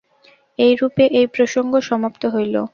এইরূপে 0.59 1.03
এই 1.19 1.27
প্রসঙ্গ 1.35 1.73
সমাপ্ত 1.89 2.23
হইল। 2.33 2.55